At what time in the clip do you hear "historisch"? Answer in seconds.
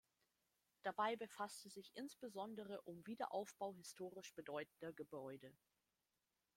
3.75-4.33